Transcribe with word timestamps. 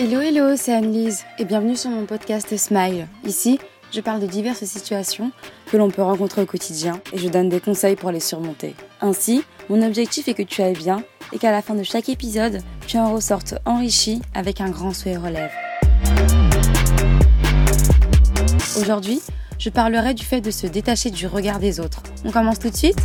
Hello, 0.00 0.20
hello, 0.20 0.54
c'est 0.54 0.72
Anne-Lise 0.72 1.24
et 1.40 1.44
bienvenue 1.44 1.74
sur 1.74 1.90
mon 1.90 2.06
podcast 2.06 2.56
Smile. 2.56 3.08
Ici, 3.24 3.58
je 3.90 4.00
parle 4.00 4.20
de 4.20 4.28
diverses 4.28 4.62
situations 4.62 5.32
que 5.72 5.76
l'on 5.76 5.90
peut 5.90 6.02
rencontrer 6.02 6.40
au 6.42 6.46
quotidien 6.46 7.00
et 7.12 7.18
je 7.18 7.28
donne 7.28 7.48
des 7.48 7.58
conseils 7.58 7.96
pour 7.96 8.12
les 8.12 8.20
surmonter. 8.20 8.76
Ainsi, 9.00 9.42
mon 9.68 9.84
objectif 9.84 10.28
est 10.28 10.34
que 10.34 10.44
tu 10.44 10.62
ailles 10.62 10.76
bien 10.76 11.02
et 11.32 11.38
qu'à 11.40 11.50
la 11.50 11.62
fin 11.62 11.74
de 11.74 11.82
chaque 11.82 12.08
épisode, 12.08 12.60
tu 12.86 12.96
en 12.96 13.12
ressortes 13.12 13.56
enrichi 13.64 14.22
avec 14.34 14.60
un 14.60 14.70
grand 14.70 14.94
sourire 14.94 15.24
aux 15.24 15.32
lèvres. 15.32 15.50
Aujourd'hui, 18.78 19.20
je 19.58 19.68
parlerai 19.68 20.14
du 20.14 20.24
fait 20.24 20.40
de 20.40 20.52
se 20.52 20.68
détacher 20.68 21.10
du 21.10 21.26
regard 21.26 21.58
des 21.58 21.80
autres. 21.80 22.04
On 22.24 22.30
commence 22.30 22.60
tout 22.60 22.70
de 22.70 22.76
suite? 22.76 23.00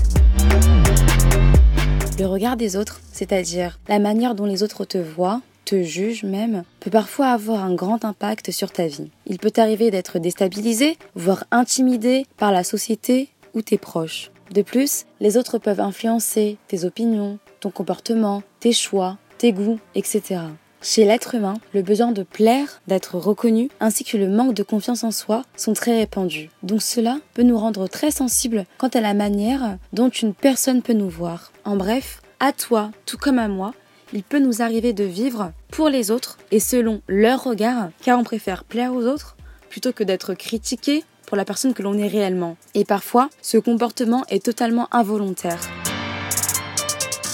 Le 2.19 2.27
regard 2.27 2.55
des 2.55 2.75
autres, 2.77 3.01
c'est-à-dire 3.11 3.79
la 3.87 3.97
manière 3.97 4.35
dont 4.35 4.45
les 4.45 4.61
autres 4.61 4.85
te 4.85 4.99
voient, 4.99 5.41
te 5.65 5.83
jugent 5.83 6.23
même, 6.23 6.63
peut 6.79 6.91
parfois 6.91 7.27
avoir 7.27 7.63
un 7.63 7.73
grand 7.73 8.05
impact 8.05 8.51
sur 8.51 8.71
ta 8.71 8.87
vie. 8.87 9.11
Il 9.25 9.39
peut 9.39 9.51
t'arriver 9.51 9.91
d'être 9.91 10.19
déstabilisé, 10.19 10.97
voire 11.15 11.45
intimidé 11.51 12.25
par 12.37 12.51
la 12.51 12.63
société 12.63 13.29
ou 13.53 13.61
tes 13.61 13.77
proches. 13.77 14.31
De 14.51 14.61
plus, 14.61 15.05
les 15.19 15.37
autres 15.37 15.57
peuvent 15.57 15.79
influencer 15.79 16.57
tes 16.67 16.85
opinions, 16.85 17.39
ton 17.59 17.71
comportement, 17.71 18.43
tes 18.59 18.73
choix, 18.73 19.17
tes 19.37 19.51
goûts, 19.51 19.79
etc. 19.95 20.41
Chez 20.81 21.05
l'être 21.05 21.35
humain, 21.35 21.53
le 21.73 21.81
besoin 21.81 22.11
de 22.11 22.23
plaire, 22.23 22.81
d'être 22.87 23.17
reconnu, 23.17 23.69
ainsi 23.79 24.03
que 24.03 24.17
le 24.17 24.27
manque 24.27 24.53
de 24.53 24.63
confiance 24.63 25.05
en 25.05 25.11
soi 25.11 25.43
sont 25.55 25.71
très 25.71 25.97
répandus. 25.97 26.49
Donc 26.61 26.81
cela 26.81 27.19
peut 27.33 27.43
nous 27.43 27.57
rendre 27.57 27.87
très 27.87 28.11
sensibles 28.11 28.65
quant 28.77 28.89
à 28.89 28.99
la 28.99 29.13
manière 29.13 29.77
dont 29.93 30.09
une 30.09 30.33
personne 30.33 30.81
peut 30.81 30.91
nous 30.91 31.09
voir. 31.09 31.53
En 31.63 31.77
bref, 31.77 32.21
à 32.41 32.51
toi, 32.51 32.91
tout 33.05 33.17
comme 33.17 33.39
à 33.39 33.47
moi, 33.47 33.73
il 34.13 34.23
peut 34.23 34.39
nous 34.39 34.61
arriver 34.61 34.93
de 34.93 35.03
vivre 35.03 35.51
pour 35.71 35.89
les 35.89 36.11
autres 36.11 36.37
et 36.51 36.59
selon 36.59 37.01
leur 37.07 37.43
regard, 37.43 37.89
car 38.03 38.19
on 38.19 38.23
préfère 38.23 38.63
plaire 38.63 38.93
aux 38.93 39.05
autres 39.05 39.35
plutôt 39.69 39.91
que 39.91 40.03
d'être 40.03 40.35
critiqué 40.35 41.03
pour 41.25 41.35
la 41.35 41.45
personne 41.45 41.73
que 41.73 41.81
l'on 41.81 41.97
est 41.97 42.07
réellement. 42.07 42.55
Et 42.75 42.85
parfois, 42.85 43.29
ce 43.41 43.57
comportement 43.57 44.23
est 44.29 44.45
totalement 44.45 44.87
involontaire. 44.91 45.59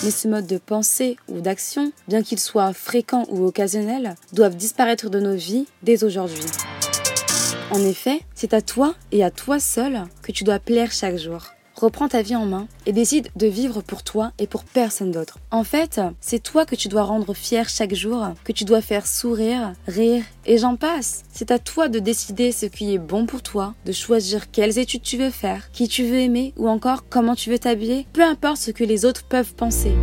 Mais 0.05 0.11
ce 0.11 0.29
mode 0.29 0.47
de 0.47 0.57
pensée 0.57 1.17
ou 1.27 1.41
d'action, 1.41 1.91
bien 2.07 2.23
qu'il 2.23 2.39
soit 2.39 2.71
fréquent 2.71 3.25
ou 3.29 3.45
occasionnel, 3.45 4.15
doivent 4.31 4.55
disparaître 4.55 5.09
de 5.09 5.19
nos 5.19 5.35
vies 5.35 5.67
dès 5.83 6.05
aujourd'hui. 6.05 6.45
En 7.71 7.83
effet, 7.83 8.21
c'est 8.33 8.53
à 8.53 8.61
toi 8.61 8.95
et 9.11 9.21
à 9.23 9.31
toi 9.31 9.59
seul 9.59 10.03
que 10.21 10.31
tu 10.31 10.45
dois 10.45 10.59
plaire 10.59 10.93
chaque 10.93 11.17
jour 11.17 11.51
reprends 11.79 12.07
ta 12.07 12.21
vie 12.21 12.35
en 12.35 12.45
main 12.45 12.67
et 12.85 12.91
décide 12.91 13.29
de 13.35 13.47
vivre 13.47 13.81
pour 13.81 14.03
toi 14.03 14.31
et 14.37 14.47
pour 14.47 14.63
personne 14.63 15.11
d'autre. 15.11 15.39
En 15.51 15.63
fait, 15.63 16.01
c'est 16.19 16.43
toi 16.43 16.65
que 16.65 16.75
tu 16.75 16.87
dois 16.87 17.03
rendre 17.03 17.33
fier 17.33 17.69
chaque 17.69 17.93
jour, 17.93 18.27
que 18.43 18.51
tu 18.51 18.65
dois 18.65 18.81
faire 18.81 19.07
sourire, 19.07 19.73
rire 19.87 20.23
et 20.45 20.57
j'en 20.57 20.75
passe. 20.75 21.23
C'est 21.31 21.51
à 21.51 21.59
toi 21.59 21.87
de 21.87 21.99
décider 21.99 22.51
ce 22.51 22.65
qui 22.65 22.93
est 22.93 22.99
bon 22.99 23.25
pour 23.25 23.41
toi, 23.41 23.73
de 23.85 23.91
choisir 23.91 24.51
quelles 24.51 24.77
études 24.77 25.03
tu 25.03 25.17
veux 25.17 25.31
faire, 25.31 25.71
qui 25.71 25.87
tu 25.87 26.03
veux 26.03 26.19
aimer 26.19 26.53
ou 26.57 26.67
encore 26.67 27.07
comment 27.09 27.35
tu 27.35 27.49
veux 27.49 27.59
t'habiller, 27.59 28.07
peu 28.13 28.23
importe 28.23 28.57
ce 28.57 28.71
que 28.71 28.83
les 28.83 29.05
autres 29.05 29.23
peuvent 29.23 29.55
penser. 29.55 29.93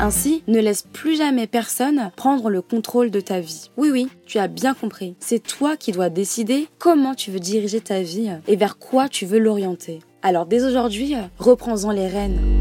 Ainsi, 0.00 0.44
ne 0.46 0.60
laisse 0.60 0.82
plus 0.92 1.16
jamais 1.16 1.48
personne 1.48 2.12
prendre 2.14 2.50
le 2.50 2.62
contrôle 2.62 3.10
de 3.10 3.18
ta 3.18 3.40
vie. 3.40 3.70
Oui, 3.76 3.90
oui, 3.90 4.08
tu 4.26 4.38
as 4.38 4.46
bien 4.46 4.72
compris. 4.72 5.16
C'est 5.18 5.42
toi 5.42 5.76
qui 5.76 5.90
dois 5.90 6.08
décider 6.08 6.68
comment 6.78 7.16
tu 7.16 7.32
veux 7.32 7.40
diriger 7.40 7.80
ta 7.80 8.00
vie 8.00 8.30
et 8.46 8.54
vers 8.54 8.78
quoi 8.78 9.08
tu 9.08 9.26
veux 9.26 9.40
l'orienter. 9.40 9.98
Alors 10.20 10.46
dès 10.46 10.64
aujourd'hui, 10.64 11.14
reprends-en 11.38 11.92
les 11.92 12.08
rênes. 12.08 12.58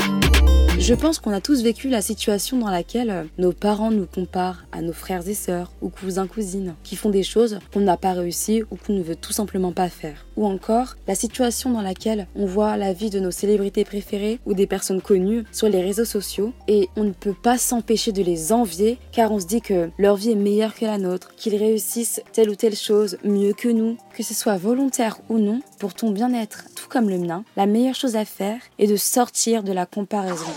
Je 0.80 0.94
pense 0.94 1.18
qu'on 1.18 1.34
a 1.34 1.42
tous 1.42 1.64
vécu 1.64 1.90
la 1.90 2.04
situation 2.04 2.60
dans 2.60 2.70
laquelle 2.70 3.10
euh, 3.10 3.24
nos 3.40 3.52
parents 3.52 3.90
nous 3.90 4.06
comparent 4.06 4.64
à 4.72 4.82
nos 4.82 4.94
frères 4.94 5.28
et 5.28 5.34
sœurs 5.34 5.72
ou 5.82 5.90
cousins 5.90 6.28
cousines 6.28 6.76
qui 6.84 6.96
font 6.96 7.10
des 7.10 7.24
choses 7.24 7.58
qu'on 7.74 7.80
n'a 7.80 7.98
pas 7.98 8.14
réussi 8.14 8.62
ou 8.70 8.76
qu'on 8.76 8.94
ne 8.94 9.02
veut 9.02 9.16
tout 9.16 9.34
simplement 9.34 9.72
pas 9.72 9.90
faire. 9.90 10.28
Ou 10.38 10.46
encore 10.46 10.96
la 11.08 11.16
situation 11.16 11.72
dans 11.72 11.82
laquelle 11.82 12.28
on 12.36 12.46
voit 12.46 12.78
la 12.78 12.94
vie 12.94 13.10
de 13.10 13.20
nos 13.20 13.32
célébrités 13.32 13.86
préférées 13.86 14.40
ou 14.46 14.54
des 14.54 14.68
personnes 14.68 15.02
connues 15.02 15.46
sur 15.52 15.68
les 15.68 15.82
réseaux 15.82 16.06
sociaux 16.06 16.54
et 16.68 16.90
on 16.96 17.06
ne 17.06 17.12
peut 17.12 17.34
pas 17.34 17.58
s'empêcher 17.58 18.12
de 18.12 18.22
les 18.22 18.54
envier 18.54 19.00
car 19.12 19.32
on 19.32 19.40
se 19.40 19.48
dit 19.48 19.62
que 19.62 19.90
leur 19.98 20.16
vie 20.16 20.32
est 20.32 20.36
meilleure 20.36 20.76
que 20.76 20.86
la 20.86 21.00
nôtre, 21.00 21.34
qu'ils 21.36 21.56
réussissent 21.56 22.22
telle 22.34 22.52
ou 22.52 22.56
telle 22.56 22.76
chose 22.76 23.18
mieux 23.24 23.54
que 23.54 23.68
nous, 23.68 23.98
que 24.16 24.22
ce 24.22 24.36
soit 24.36 24.58
volontaire 24.58 25.18
ou 25.28 25.40
non, 25.40 25.60
pour 25.78 25.94
ton 25.94 26.12
bien-être, 26.12 26.66
tout 26.76 26.88
comme 26.90 27.10
le 27.10 27.18
mien, 27.18 27.44
la 27.56 27.66
meilleure 27.66 27.96
chose 27.96 28.16
à 28.16 28.26
faire 28.26 28.60
est 28.80 28.88
de 28.88 28.96
sortir 28.96 29.64
de 29.64 29.72
la 29.72 29.86
comparaison. 29.86 30.52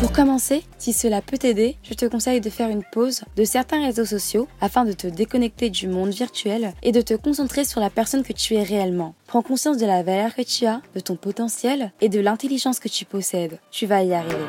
Pour 0.00 0.12
commencer, 0.12 0.64
si 0.78 0.94
cela 0.94 1.20
peut 1.20 1.36
t'aider, 1.36 1.76
je 1.82 1.92
te 1.92 2.06
conseille 2.06 2.40
de 2.40 2.48
faire 2.48 2.70
une 2.70 2.84
pause 2.90 3.22
de 3.36 3.44
certains 3.44 3.84
réseaux 3.84 4.06
sociaux 4.06 4.48
afin 4.62 4.86
de 4.86 4.92
te 4.92 5.06
déconnecter 5.06 5.68
du 5.68 5.88
monde 5.88 6.10
virtuel 6.10 6.72
et 6.82 6.90
de 6.90 7.02
te 7.02 7.12
concentrer 7.12 7.64
sur 7.64 7.80
la 7.80 7.90
personne 7.90 8.22
que 8.22 8.32
tu 8.32 8.54
es 8.54 8.62
réellement. 8.62 9.14
Prends 9.26 9.42
conscience 9.42 9.76
de 9.76 9.84
la 9.86 10.02
valeur 10.02 10.34
que 10.34 10.42
tu 10.42 10.64
as, 10.64 10.80
de 10.94 11.00
ton 11.00 11.16
potentiel 11.16 11.92
et 12.00 12.08
de 12.08 12.20
l'intelligence 12.20 12.80
que 12.80 12.88
tu 12.88 13.04
possèdes. 13.04 13.58
Tu 13.70 13.84
vas 13.84 14.02
y 14.02 14.14
arriver. 14.14 14.46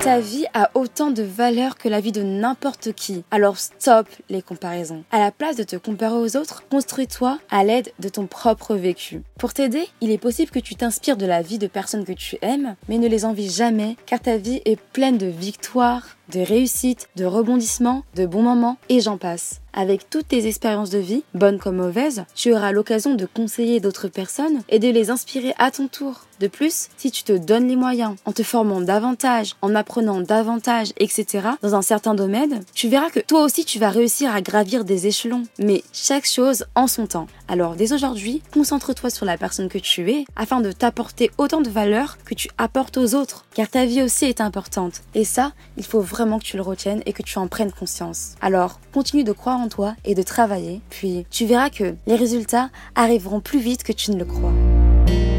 Ta 0.00 0.20
vie 0.20 0.46
a 0.54 0.70
autant 0.74 1.10
de 1.10 1.24
valeur 1.24 1.76
que 1.76 1.88
la 1.88 2.00
vie 2.00 2.12
de 2.12 2.22
n'importe 2.22 2.92
qui. 2.92 3.24
Alors 3.32 3.58
stop 3.58 4.06
les 4.28 4.42
comparaisons. 4.42 5.02
À 5.10 5.18
la 5.18 5.32
place 5.32 5.56
de 5.56 5.64
te 5.64 5.74
comparer 5.74 6.14
aux 6.14 6.36
autres, 6.36 6.62
construis-toi 6.70 7.38
à 7.50 7.64
l'aide 7.64 7.92
de 7.98 8.08
ton 8.08 8.26
propre 8.26 8.76
vécu. 8.76 9.22
Pour 9.38 9.52
t'aider, 9.52 9.88
il 10.00 10.12
est 10.12 10.18
possible 10.18 10.52
que 10.52 10.60
tu 10.60 10.76
t'inspires 10.76 11.16
de 11.16 11.26
la 11.26 11.42
vie 11.42 11.58
de 11.58 11.66
personnes 11.66 12.04
que 12.04 12.12
tu 12.12 12.38
aimes, 12.42 12.76
mais 12.88 12.98
ne 12.98 13.08
les 13.08 13.24
envies 13.24 13.50
jamais 13.50 13.96
car 14.06 14.20
ta 14.20 14.36
vie 14.36 14.62
est 14.64 14.80
pleine 14.80 15.18
de 15.18 15.26
victoires, 15.26 16.16
de 16.32 16.40
réussites, 16.40 17.08
de 17.16 17.24
rebondissements, 17.24 18.04
de 18.14 18.26
bons 18.26 18.42
moments 18.42 18.78
et 18.88 19.00
j'en 19.00 19.18
passe. 19.18 19.60
Avec 19.72 20.10
toutes 20.10 20.28
tes 20.28 20.46
expériences 20.46 20.90
de 20.90 20.98
vie, 20.98 21.22
bonnes 21.34 21.58
comme 21.58 21.76
mauvaises, 21.76 22.24
tu 22.34 22.52
auras 22.52 22.72
l'occasion 22.72 23.14
de 23.14 23.26
conseiller 23.26 23.78
d'autres 23.78 24.08
personnes 24.08 24.62
et 24.68 24.80
de 24.80 24.88
les 24.88 25.10
inspirer 25.10 25.54
à 25.58 25.70
ton 25.70 25.86
tour. 25.86 26.22
De 26.40 26.48
plus, 26.48 26.88
si 26.96 27.10
tu 27.10 27.22
te 27.22 27.32
donnes 27.32 27.68
les 27.68 27.76
moyens, 27.76 28.16
en 28.24 28.32
te 28.32 28.42
formant 28.42 28.80
davantage, 28.80 29.54
en 29.62 29.74
apprenant 29.74 30.20
davantage, 30.20 30.92
etc., 30.98 31.50
dans 31.62 31.74
un 31.74 31.82
certain 31.82 32.14
domaine, 32.14 32.64
tu 32.74 32.88
verras 32.88 33.10
que 33.10 33.20
toi 33.20 33.42
aussi 33.42 33.64
tu 33.64 33.78
vas 33.78 33.90
réussir 33.90 34.34
à 34.34 34.40
gravir 34.40 34.84
des 34.84 35.06
échelons. 35.06 35.42
Mais 35.58 35.84
chaque 35.92 36.26
chose 36.26 36.64
en 36.74 36.86
son 36.86 37.06
temps. 37.06 37.28
Alors 37.46 37.76
dès 37.76 37.92
aujourd'hui, 37.92 38.42
concentre-toi 38.52 39.10
sur 39.10 39.26
la 39.26 39.36
personne 39.36 39.68
que 39.68 39.78
tu 39.78 40.10
es 40.10 40.24
afin 40.34 40.60
de 40.60 40.72
t'apporter 40.72 41.30
autant 41.38 41.60
de 41.60 41.70
valeur 41.70 42.18
que 42.24 42.34
tu 42.34 42.48
apportes 42.58 42.98
aux 42.98 43.14
autres. 43.14 43.44
Car 43.54 43.68
ta 43.68 43.84
vie 43.84 44.02
aussi 44.02 44.24
est 44.24 44.40
importante. 44.40 45.02
Et 45.14 45.24
ça, 45.24 45.52
il 45.76 45.84
faut 45.84 46.00
vraiment 46.00 46.17
que 46.18 46.44
tu 46.44 46.56
le 46.56 46.62
retiennes 46.62 47.02
et 47.06 47.12
que 47.12 47.22
tu 47.22 47.38
en 47.38 47.46
prennes 47.46 47.70
conscience. 47.70 48.34
Alors, 48.40 48.80
continue 48.92 49.24
de 49.24 49.32
croire 49.32 49.60
en 49.60 49.68
toi 49.68 49.94
et 50.04 50.14
de 50.14 50.22
travailler, 50.22 50.80
puis 50.90 51.26
tu 51.30 51.46
verras 51.46 51.70
que 51.70 51.94
les 52.06 52.16
résultats 52.16 52.70
arriveront 52.94 53.40
plus 53.40 53.60
vite 53.60 53.84
que 53.84 53.92
tu 53.92 54.10
ne 54.10 54.18
le 54.18 54.24
crois. 54.24 54.52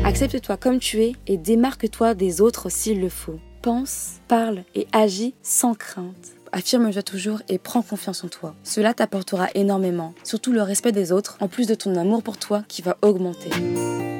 Accepte-toi 0.05 0.57
comme 0.57 0.79
tu 0.79 1.03
es 1.03 1.15
et 1.27 1.37
démarque-toi 1.37 2.13
des 2.13 2.39
autres 2.39 2.69
s'il 2.69 3.01
le 3.01 3.09
faut. 3.09 3.39
Pense, 3.61 4.21
parle 4.29 4.63
et 4.73 4.87
agis 4.93 5.33
sans 5.43 5.73
crainte. 5.73 6.33
Affirme-toi 6.51 7.03
toujours 7.03 7.41
et 7.49 7.57
prends 7.57 7.81
confiance 7.81 8.23
en 8.23 8.29
toi. 8.29 8.55
Cela 8.63 8.93
t'apportera 8.93 9.49
énormément, 9.53 10.13
surtout 10.23 10.53
le 10.53 10.61
respect 10.61 10.93
des 10.93 11.11
autres, 11.11 11.37
en 11.41 11.47
plus 11.47 11.67
de 11.67 11.75
ton 11.75 11.95
amour 11.95 12.23
pour 12.23 12.37
toi 12.37 12.63
qui 12.67 12.81
va 12.81 12.97
augmenter. 13.01 13.49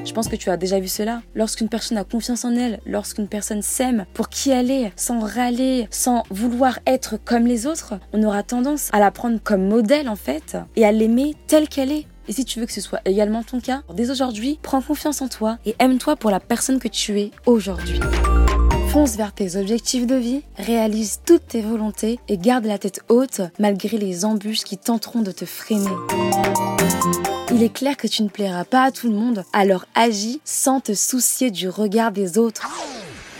Je 0.04 0.12
pense 0.12 0.28
que 0.28 0.36
tu 0.36 0.50
as 0.50 0.56
déjà 0.56 0.80
vu 0.80 0.88
cela. 0.88 1.22
Lorsqu'une 1.34 1.68
personne 1.68 1.98
a 1.98 2.04
confiance 2.04 2.44
en 2.44 2.54
elle, 2.54 2.80
lorsqu'une 2.86 3.28
personne 3.28 3.62
s'aime 3.62 4.06
pour 4.14 4.28
qui 4.28 4.50
elle 4.50 4.70
est, 4.70 4.92
sans 4.96 5.20
râler, 5.20 5.88
sans 5.90 6.24
vouloir 6.30 6.78
être 6.86 7.16
comme 7.24 7.46
les 7.46 7.66
autres, 7.66 7.94
on 8.12 8.22
aura 8.22 8.42
tendance 8.42 8.88
à 8.92 8.98
la 8.98 9.10
prendre 9.10 9.38
comme 9.42 9.68
modèle 9.68 10.08
en 10.08 10.16
fait 10.16 10.56
et 10.76 10.84
à 10.84 10.92
l'aimer 10.92 11.34
telle 11.46 11.68
qu'elle 11.68 11.92
est. 11.92 12.06
Et 12.28 12.32
si 12.32 12.44
tu 12.44 12.60
veux 12.60 12.66
que 12.66 12.72
ce 12.72 12.80
soit 12.80 13.00
également 13.04 13.42
ton 13.42 13.60
cas, 13.60 13.82
dès 13.94 14.10
aujourd'hui, 14.10 14.58
prends 14.62 14.82
confiance 14.82 15.20
en 15.20 15.28
toi 15.28 15.58
et 15.66 15.74
aime-toi 15.78 16.16
pour 16.16 16.30
la 16.30 16.40
personne 16.40 16.78
que 16.78 16.88
tu 16.88 17.18
es 17.20 17.30
aujourd'hui. 17.46 18.00
Fonce 18.90 19.14
vers 19.14 19.32
tes 19.32 19.54
objectifs 19.54 20.04
de 20.04 20.16
vie, 20.16 20.42
réalise 20.56 21.20
toutes 21.24 21.46
tes 21.46 21.60
volontés 21.62 22.18
et 22.26 22.36
garde 22.36 22.64
la 22.64 22.76
tête 22.76 23.02
haute 23.08 23.40
malgré 23.60 23.98
les 23.98 24.24
embûches 24.24 24.64
qui 24.64 24.78
tenteront 24.78 25.22
de 25.22 25.30
te 25.30 25.44
freiner. 25.44 25.86
Il 27.52 27.62
est 27.62 27.72
clair 27.72 27.96
que 27.96 28.08
tu 28.08 28.24
ne 28.24 28.28
plairas 28.28 28.64
pas 28.64 28.82
à 28.82 28.90
tout 28.90 29.08
le 29.08 29.14
monde, 29.14 29.44
alors 29.52 29.84
agis 29.94 30.40
sans 30.44 30.80
te 30.80 30.92
soucier 30.94 31.52
du 31.52 31.68
regard 31.68 32.10
des 32.10 32.36
autres. 32.36 32.66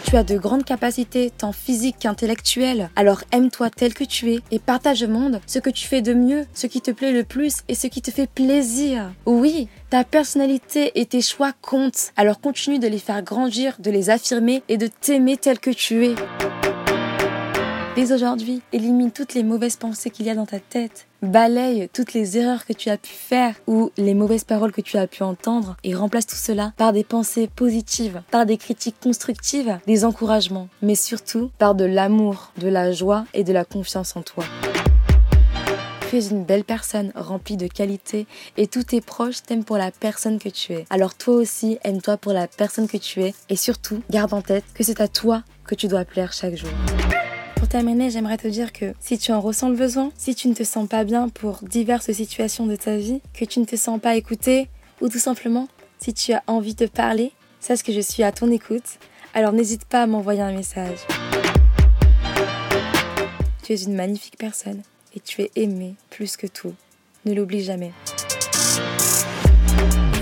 Tu 0.05 0.17
as 0.17 0.23
de 0.23 0.39
grandes 0.39 0.65
capacités, 0.65 1.31
tant 1.37 1.53
physiques 1.53 1.99
qu'intellectuelles. 1.99 2.91
Alors 2.97 3.23
aime-toi 3.33 3.71
tel 3.71 3.93
que 3.93 4.05
tu 4.05 4.33
es 4.33 4.41
et 4.51 4.59
partage 4.59 5.03
au 5.03 5.09
monde 5.09 5.41
ce 5.47 5.59
que 5.59 5.71
tu 5.71 5.87
fais 5.87 6.01
de 6.01 6.15
mieux, 6.15 6.47
ce 6.55 6.69
qui 6.69 6.81
te 6.81 6.91
plaît 6.91 7.13
le 7.13 7.25
plus 7.25 7.59
et 7.69 7.75
ce 7.75 7.87
qui 7.87 8.03
te 8.03 8.11
fait 8.11 8.29
plaisir. 8.29 9.13
Oui, 9.27 9.69
ta 9.91 10.05
personnalité 10.05 10.93
et 10.95 11.05
tes 11.05 11.21
choix 11.21 11.53
comptent. 11.61 12.13
Alors 12.17 12.41
continue 12.41 12.79
de 12.79 12.87
les 12.87 12.99
faire 12.99 13.23
grandir, 13.23 13.77
de 13.81 13.91
les 13.91 14.09
affirmer 14.09 14.63
et 14.69 14.79
de 14.79 14.87
t'aimer 14.87 15.37
tel 15.37 15.59
que 15.59 15.71
tu 15.71 16.07
es. 16.07 16.15
Dès 17.97 18.13
aujourd'hui, 18.13 18.63
élimine 18.73 19.11
toutes 19.11 19.35
les 19.35 19.43
mauvaises 19.43 19.77
pensées 19.77 20.11
qu'il 20.11 20.27
y 20.27 20.31
a 20.31 20.37
dans 20.37 20.47
ta 20.47 20.61
tête. 20.61 21.09
Balaye 21.23 21.89
toutes 21.93 22.15
les 22.15 22.39
erreurs 22.39 22.65
que 22.65 22.73
tu 22.73 22.89
as 22.89 22.97
pu 22.97 23.11
faire 23.11 23.57
ou 23.67 23.91
les 23.99 24.15
mauvaises 24.15 24.45
paroles 24.45 24.71
que 24.71 24.81
tu 24.81 24.97
as 24.97 25.09
pu 25.09 25.25
entendre 25.25 25.77
et 25.83 25.95
remplace 25.95 26.27
tout 26.27 26.37
cela 26.37 26.73
par 26.77 26.93
des 26.93 27.05
pensées 27.05 27.51
positives, 27.55 28.23
par 28.31 28.47
des 28.47 28.59
critiques 28.59 29.01
constructives, 29.03 29.81
des 29.89 30.05
encouragements, 30.05 30.69
mais 30.83 30.95
surtout 30.95 31.51
par 31.59 31.75
de 31.75 31.85
l'amour, 31.85 32.53
de 32.59 32.69
la 32.69 32.93
joie 32.93 33.27
et 33.35 33.43
de 33.43 33.53
la 33.53 33.65
confiance 33.65 34.17
en 34.17 34.23
toi. 34.23 34.45
Tu 36.11 36.17
es 36.17 36.27
une 36.27 36.43
belle 36.43 36.65
personne 36.65 37.13
remplie 37.15 37.57
de 37.57 37.69
qualité 37.69 38.27
et 38.57 38.67
tous 38.67 38.83
tes 38.83 39.01
proches 39.01 39.45
t'aiment 39.45 39.63
pour 39.63 39.77
la 39.77 39.93
personne 39.93 40.41
que 40.41 40.49
tu 40.49 40.73
es. 40.73 40.85
Alors 40.91 41.15
toi 41.15 41.37
aussi, 41.37 41.79
aime-toi 41.85 42.17
pour 42.17 42.33
la 42.33 42.49
personne 42.49 42.89
que 42.89 42.97
tu 42.97 43.23
es 43.23 43.33
et 43.49 43.55
surtout, 43.55 44.03
garde 44.11 44.35
en 44.35 44.43
tête 44.43 44.65
que 44.75 44.83
c'est 44.83 45.01
à 45.01 45.07
toi 45.07 45.45
que 45.65 45.77
tu 45.77 45.87
dois 45.87 46.05
plaire 46.05 46.33
chaque 46.33 46.57
jour. 46.57 46.69
Pour 47.55 47.69
terminer, 47.69 48.11
j'aimerais 48.11 48.39
te 48.39 48.49
dire 48.49 48.73
que 48.73 48.93
si 48.99 49.19
tu 49.19 49.31
en 49.31 49.41
ressens 49.41 49.69
le 49.69 49.77
besoin, 49.77 50.11
si 50.17 50.35
tu 50.35 50.49
ne 50.49 50.55
te 50.55 50.65
sens 50.65 50.89
pas 50.89 51.05
bien 51.05 51.29
pour 51.29 51.61
diverses 51.63 52.11
situations 52.11 52.67
de 52.67 52.75
ta 52.75 52.97
vie, 52.97 53.23
que 53.33 53.45
tu 53.45 53.61
ne 53.61 53.65
te 53.65 53.77
sens 53.77 54.01
pas 54.01 54.17
écouté, 54.17 54.69
ou 55.01 55.09
tout 55.09 55.21
simplement, 55.21 55.69
si 56.01 56.13
tu 56.13 56.33
as 56.33 56.43
envie 56.49 56.75
de 56.75 56.87
parler, 56.87 57.31
sache 57.61 57.85
que 57.85 57.93
je 57.93 58.01
suis 58.01 58.25
à 58.25 58.33
ton 58.33 58.51
écoute, 58.51 58.99
alors 59.33 59.53
n'hésite 59.53 59.85
pas 59.85 60.03
à 60.03 60.07
m'envoyer 60.09 60.43
un 60.43 60.55
message. 60.55 60.99
Tu 63.63 63.75
es 63.75 63.83
une 63.85 63.95
magnifique 63.95 64.39
personne 64.39 64.83
et 65.15 65.21
tu 65.21 65.43
es 65.43 65.51
aimé 65.57 65.95
plus 66.11 66.37
que 66.37 66.47
tout. 66.47 66.75
Ne 67.25 67.35
l'oublie 67.35 67.63
jamais. 67.63 67.93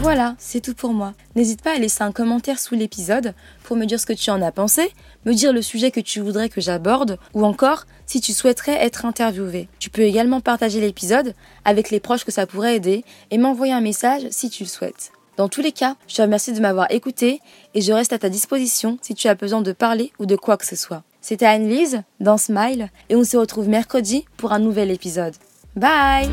Voilà, 0.01 0.37
c'est 0.39 0.61
tout 0.61 0.75
pour 0.75 0.95
moi. 0.95 1.15
N'hésite 1.35 1.61
pas 1.61 1.75
à 1.75 1.79
laisser 1.79 2.03
un 2.03 2.13
commentaire 2.13 2.59
sous 2.59 2.75
l'épisode 2.75 3.35
pour 3.65 3.77
me 3.77 3.85
dire 3.85 3.99
ce 4.01 4.07
que 4.07 4.13
tu 4.13 4.31
en 4.31 4.41
as 4.41 4.53
pensé, 4.53 4.93
me 5.27 5.35
dire 5.35 5.53
le 5.53 5.61
sujet 5.61 5.91
que 5.91 6.01
tu 6.01 6.21
voudrais 6.21 6.49
que 6.49 6.61
j'aborde, 6.61 7.19
ou 7.35 7.45
encore 7.45 7.85
si 8.07 8.21
tu 8.21 8.33
souhaiterais 8.33 8.85
être 8.85 9.05
interviewé. 9.05 9.69
Tu 9.81 9.91
peux 9.91 10.03
également 10.03 10.41
partager 10.41 10.81
l'épisode 10.81 11.35
avec 11.65 11.91
les 11.91 12.01
proches 12.01 12.25
que 12.25 12.33
ça 12.33 12.47
pourrait 12.47 12.77
aider 12.77 13.05
et 13.31 13.39
m'envoyer 13.39 13.73
un 13.73 13.81
message 13.81 14.23
si 14.31 14.51
tu 14.51 14.63
le 14.63 14.69
souhaites. 14.69 15.13
Dans 15.37 15.49
tous 15.49 15.63
les 15.63 15.73
cas, 15.73 15.97
je 16.07 16.17
te 16.17 16.23
remercie 16.23 16.53
de 16.53 16.61
m'avoir 16.61 16.91
écouté 16.91 17.41
et 17.75 17.81
je 17.81 17.93
reste 17.93 18.13
à 18.13 18.19
ta 18.19 18.29
disposition 18.29 18.99
si 19.03 19.15
tu 19.15 19.29
as 19.29 19.35
besoin 19.35 19.63
de 19.63 19.73
parler 19.73 20.13
ou 20.19 20.27
de 20.27 20.37
quoi 20.37 20.57
que 20.57 20.67
ce 20.67 20.75
soit. 20.75 21.03
C'était 21.21 21.47
Anne-Lise 21.47 22.03
dans 22.21 22.39
Smile 22.39 22.91
et 23.09 23.17
on 23.17 23.25
se 23.25 23.37
retrouve 23.37 23.69
mercredi 23.69 24.25
pour 24.37 24.53
un 24.53 24.59
nouvel 24.59 24.91
épisode. 24.91 25.35
Bye 25.77 26.29